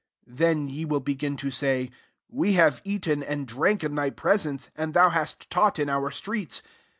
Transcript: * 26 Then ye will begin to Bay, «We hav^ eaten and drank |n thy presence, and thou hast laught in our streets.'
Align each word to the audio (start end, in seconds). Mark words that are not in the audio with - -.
* 0.13 0.23
26 0.25 0.39
Then 0.39 0.67
ye 0.67 0.83
will 0.83 0.99
begin 0.99 1.37
to 1.37 1.51
Bay, 1.61 1.91
«We 2.41 2.53
hav^ 2.55 2.81
eaten 2.83 3.21
and 3.21 3.47
drank 3.47 3.83
|n 3.83 3.93
thy 3.93 4.09
presence, 4.09 4.71
and 4.75 4.95
thou 4.95 5.09
hast 5.09 5.45
laught 5.55 5.77
in 5.77 5.91
our 5.91 6.09
streets.' 6.09 6.63